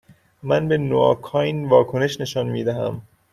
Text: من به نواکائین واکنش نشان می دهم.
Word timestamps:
من 0.43 0.67
به 0.67 0.77
نواکائین 0.77 1.69
واکنش 1.69 2.21
نشان 2.21 2.47
می 2.49 2.63
دهم. 2.63 3.01